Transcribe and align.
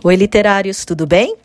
Oi, 0.00 0.16
literários, 0.16 0.84
tudo 0.84 1.06
bem? 1.06 1.36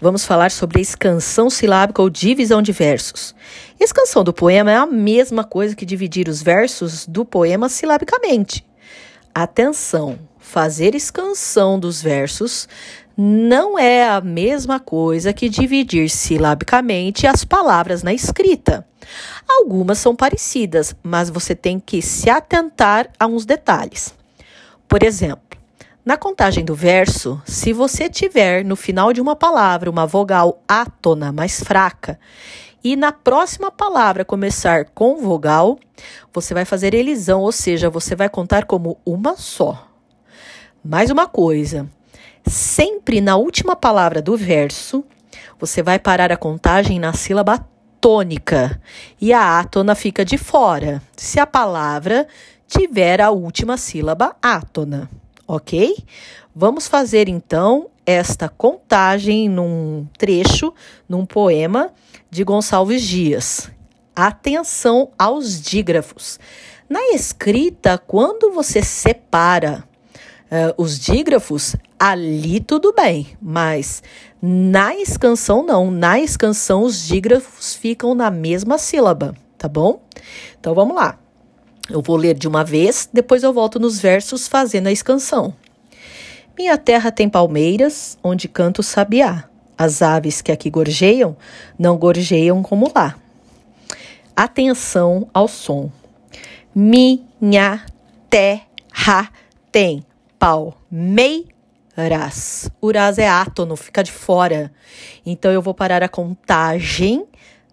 Vamos 0.00 0.24
falar 0.24 0.52
sobre 0.52 0.78
a 0.78 0.82
escansão 0.82 1.50
silábica 1.50 2.00
ou 2.00 2.08
divisão 2.08 2.62
de 2.62 2.70
versos. 2.70 3.34
Escansão 3.80 4.22
do 4.22 4.32
poema 4.32 4.70
é 4.70 4.76
a 4.76 4.86
mesma 4.86 5.42
coisa 5.42 5.74
que 5.74 5.84
dividir 5.84 6.28
os 6.28 6.40
versos 6.40 7.04
do 7.04 7.24
poema 7.24 7.68
silabicamente. 7.68 8.64
Atenção, 9.34 10.20
fazer 10.38 10.94
escansão 10.94 11.80
dos 11.80 12.00
versos 12.00 12.68
não 13.16 13.76
é 13.76 14.08
a 14.08 14.20
mesma 14.20 14.78
coisa 14.78 15.32
que 15.32 15.48
dividir 15.48 16.08
silabicamente 16.08 17.26
as 17.26 17.44
palavras 17.44 18.04
na 18.04 18.14
escrita. 18.14 18.86
Algumas 19.48 19.98
são 19.98 20.14
parecidas, 20.14 20.94
mas 21.02 21.28
você 21.28 21.56
tem 21.56 21.80
que 21.80 22.00
se 22.00 22.30
atentar 22.30 23.10
a 23.18 23.26
uns 23.26 23.44
detalhes. 23.44 24.14
Por 24.86 25.02
exemplo, 25.02 25.55
na 26.06 26.16
contagem 26.16 26.64
do 26.64 26.72
verso, 26.72 27.42
se 27.44 27.72
você 27.72 28.08
tiver 28.08 28.64
no 28.64 28.76
final 28.76 29.12
de 29.12 29.20
uma 29.20 29.34
palavra 29.34 29.90
uma 29.90 30.06
vogal 30.06 30.62
átona 30.68 31.32
mais 31.32 31.60
fraca 31.60 32.16
e 32.84 32.94
na 32.94 33.10
próxima 33.10 33.72
palavra 33.72 34.24
começar 34.24 34.84
com 34.94 35.16
vogal, 35.16 35.76
você 36.32 36.54
vai 36.54 36.64
fazer 36.64 36.94
elisão, 36.94 37.40
ou 37.40 37.50
seja, 37.50 37.90
você 37.90 38.14
vai 38.14 38.28
contar 38.28 38.66
como 38.66 39.00
uma 39.04 39.36
só. 39.36 39.88
Mais 40.84 41.10
uma 41.10 41.26
coisa, 41.26 41.90
sempre 42.46 43.20
na 43.20 43.34
última 43.34 43.74
palavra 43.74 44.22
do 44.22 44.36
verso, 44.36 45.04
você 45.58 45.82
vai 45.82 45.98
parar 45.98 46.30
a 46.30 46.36
contagem 46.36 47.00
na 47.00 47.14
sílaba 47.14 47.66
tônica 48.00 48.80
e 49.20 49.32
a 49.32 49.58
átona 49.58 49.96
fica 49.96 50.24
de 50.24 50.38
fora, 50.38 51.02
se 51.16 51.40
a 51.40 51.46
palavra 51.48 52.28
tiver 52.68 53.20
a 53.20 53.32
última 53.32 53.76
sílaba 53.76 54.36
átona 54.40 55.10
ok? 55.46 55.96
Vamos 56.54 56.86
fazer 56.88 57.28
então 57.28 57.88
esta 58.04 58.48
contagem 58.48 59.48
num 59.48 60.06
trecho, 60.16 60.72
num 61.08 61.26
poema 61.26 61.92
de 62.30 62.44
Gonçalves 62.44 63.02
Dias. 63.02 63.70
Atenção 64.14 65.10
aos 65.18 65.60
dígrafos. 65.60 66.38
Na 66.88 67.00
escrita, 67.08 67.98
quando 67.98 68.52
você 68.52 68.80
separa 68.82 69.84
uh, 70.46 70.82
os 70.82 70.98
dígrafos, 70.98 71.74
ali 71.98 72.60
tudo 72.60 72.92
bem, 72.92 73.36
mas 73.42 74.02
na 74.40 74.94
escansão 74.94 75.64
não. 75.64 75.90
Na 75.90 76.20
escansão, 76.20 76.82
os 76.82 77.04
dígrafos 77.04 77.74
ficam 77.74 78.14
na 78.14 78.30
mesma 78.30 78.78
sílaba, 78.78 79.34
tá 79.58 79.68
bom? 79.68 80.00
Então 80.58 80.74
vamos 80.74 80.94
lá. 80.96 81.18
Eu 81.88 82.02
vou 82.02 82.16
ler 82.16 82.34
de 82.34 82.48
uma 82.48 82.64
vez, 82.64 83.08
depois 83.12 83.42
eu 83.42 83.52
volto 83.52 83.78
nos 83.78 84.00
versos 84.00 84.48
fazendo 84.48 84.88
a 84.88 84.92
escansão. 84.92 85.54
Minha 86.58 86.76
terra 86.76 87.12
tem 87.12 87.28
palmeiras, 87.28 88.18
onde 88.24 88.48
canto 88.48 88.82
sabiá. 88.82 89.44
As 89.78 90.00
aves 90.02 90.40
que 90.40 90.50
aqui 90.50 90.70
gorjeiam, 90.70 91.36
não 91.78 91.96
gorjeiam 91.96 92.62
como 92.62 92.90
lá. 92.94 93.14
Atenção 94.34 95.28
ao 95.32 95.46
som. 95.46 95.92
Minha 96.74 97.84
terra 98.28 99.30
tem 99.70 100.04
palmeiras. 100.38 101.50
Uras 102.82 103.18
é 103.18 103.28
átono, 103.28 103.76
fica 103.76 104.02
de 104.02 104.12
fora. 104.12 104.72
Então 105.24 105.52
eu 105.52 105.62
vou 105.62 105.74
parar 105.74 106.02
a 106.02 106.08
contagem 106.08 107.26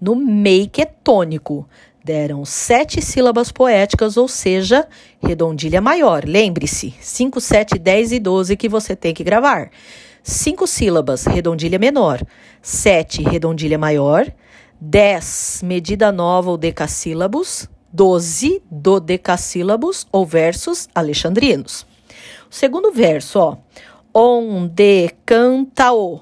no 0.00 0.16
mei 0.16 0.66
que 0.66 0.80
é 0.82 0.86
tônico 0.86 1.68
deram 2.04 2.44
sete 2.44 3.00
sílabas 3.00 3.52
poéticas, 3.52 4.16
ou 4.16 4.26
seja, 4.26 4.86
redondilha 5.22 5.80
maior. 5.80 6.24
Lembre-se, 6.24 6.94
5, 7.00 7.40
7, 7.40 7.78
10 7.78 8.12
e 8.12 8.18
12 8.18 8.56
que 8.56 8.68
você 8.68 8.96
tem 8.96 9.14
que 9.14 9.24
gravar. 9.24 9.70
Cinco 10.22 10.66
sílabas, 10.66 11.24
redondilha 11.24 11.78
menor. 11.78 12.20
Sete, 12.60 13.22
redondilha 13.22 13.78
maior. 13.78 14.30
10, 14.80 15.62
medida 15.64 16.12
nova 16.12 16.50
ou 16.50 16.56
decassílabos. 16.56 17.68
12, 17.92 18.62
dodecassílabos 18.70 20.06
ou 20.12 20.24
versos 20.24 20.88
alexandrinos. 20.94 21.86
O 22.50 22.54
segundo 22.54 22.92
verso, 22.92 23.38
ó. 23.38 23.56
Onde 24.12 25.10
canta 25.24 25.92
o. 25.92 26.20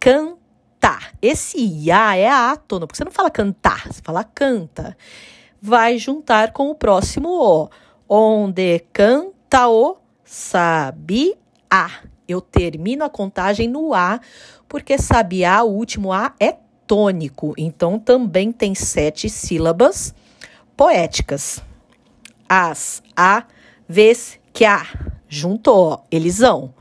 Canta 0.00 0.37
cantar. 0.78 1.12
Esse 1.20 1.58
ia 1.58 2.16
é 2.16 2.28
átono, 2.28 2.86
porque 2.86 2.96
você 2.96 3.04
não 3.04 3.12
fala 3.12 3.30
cantar, 3.30 3.92
você 3.92 4.00
fala 4.02 4.24
canta. 4.24 4.96
Vai 5.60 5.98
juntar 5.98 6.52
com 6.52 6.70
o 6.70 6.74
próximo 6.74 7.28
o. 7.28 7.68
Onde 8.08 8.78
canta 8.92 9.68
o 9.68 9.98
sabe 10.24 11.36
a. 11.68 11.90
Eu 12.26 12.40
termino 12.40 13.04
a 13.04 13.10
contagem 13.10 13.68
no 13.68 13.92
a, 13.92 14.20
porque 14.68 14.98
sabiá, 14.98 15.62
o 15.62 15.70
último 15.70 16.12
a 16.12 16.34
é 16.38 16.56
tônico. 16.86 17.54
Então 17.56 17.98
também 17.98 18.52
tem 18.52 18.74
sete 18.74 19.28
sílabas 19.28 20.14
poéticas. 20.76 21.62
As, 22.48 23.02
a, 23.16 23.44
vez, 23.88 24.38
que 24.52 24.64
a. 24.64 24.86
Juntou, 25.28 26.04
elisão. 26.10 26.72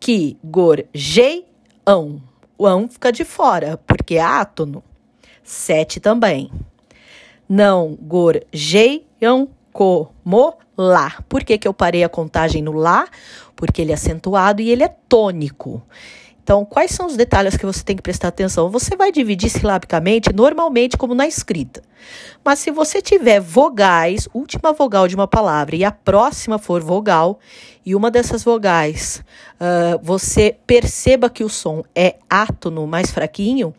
Que, 0.00 0.38
gorjeião. 0.42 2.22
Ão 2.66 2.88
fica 2.88 3.12
de 3.12 3.24
fora, 3.24 3.78
porque 3.86 4.14
é 4.16 4.22
átono. 4.22 4.82
Sete 5.42 6.00
também. 6.00 6.50
Não 7.48 7.96
gorjeiam 8.00 9.48
como 9.72 10.54
lá. 10.76 11.22
Por 11.28 11.44
que, 11.44 11.58
que 11.58 11.66
eu 11.66 11.74
parei 11.74 12.04
a 12.04 12.08
contagem 12.08 12.62
no 12.62 12.72
lá? 12.72 13.06
Porque 13.56 13.82
ele 13.82 13.90
é 13.90 13.94
acentuado 13.94 14.62
e 14.62 14.70
ele 14.70 14.82
é 14.82 14.88
tônico. 15.08 15.82
Então, 16.42 16.64
quais 16.64 16.90
são 16.90 17.06
os 17.06 17.16
detalhes 17.16 17.56
que 17.56 17.64
você 17.64 17.84
tem 17.84 17.94
que 17.94 18.02
prestar 18.02 18.28
atenção? 18.28 18.68
Você 18.68 18.96
vai 18.96 19.12
dividir 19.12 19.48
silabicamente, 19.48 20.32
normalmente, 20.32 20.96
como 20.96 21.14
na 21.14 21.26
escrita. 21.26 21.82
Mas 22.44 22.58
se 22.58 22.70
você 22.72 23.00
tiver 23.00 23.40
vogais, 23.40 24.28
última 24.34 24.72
vogal 24.72 25.06
de 25.06 25.14
uma 25.14 25.28
palavra, 25.28 25.76
e 25.76 25.84
a 25.84 25.92
próxima 25.92 26.58
for 26.58 26.82
vogal, 26.82 27.38
e 27.86 27.94
uma 27.94 28.10
dessas 28.10 28.42
vogais 28.42 29.22
uh, 29.60 30.00
você 30.02 30.56
perceba 30.66 31.30
que 31.30 31.44
o 31.44 31.48
som 31.48 31.84
é 31.94 32.16
átono 32.28 32.88
mais 32.88 33.12
fraquinho, 33.12 33.72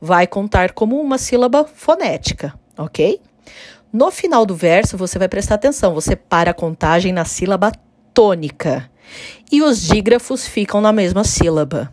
vai 0.00 0.26
contar 0.26 0.72
como 0.72 1.00
uma 1.00 1.18
sílaba 1.18 1.64
fonética, 1.64 2.54
ok? 2.78 3.20
No 3.92 4.10
final 4.12 4.46
do 4.46 4.54
verso, 4.54 4.96
você 4.96 5.18
vai 5.18 5.28
prestar 5.28 5.56
atenção, 5.56 5.94
você 5.94 6.14
para 6.14 6.52
a 6.52 6.54
contagem 6.54 7.12
na 7.12 7.24
sílaba 7.24 7.72
tônica 8.12 8.88
e 9.50 9.62
os 9.62 9.80
dígrafos 9.82 10.46
ficam 10.46 10.80
na 10.80 10.92
mesma 10.92 11.24
sílaba. 11.24 11.90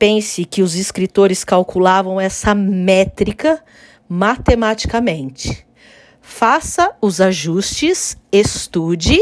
Pense 0.00 0.46
que 0.46 0.62
os 0.62 0.76
escritores 0.76 1.44
calculavam 1.44 2.18
essa 2.18 2.54
métrica 2.54 3.62
matematicamente. 4.08 5.66
Faça 6.22 6.96
os 7.02 7.20
ajustes, 7.20 8.16
estude 8.32 9.18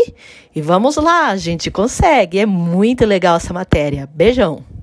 e 0.55 0.63
vamos 0.63 0.95
lá, 0.95 1.31
a 1.31 1.37
gente 1.37 1.69
consegue. 1.69 2.39
É 2.39 2.47
muito 2.47 3.05
legal 3.05 3.39
essa 3.39 3.53
matéria. 3.53 4.07
Beijão! 4.07 4.78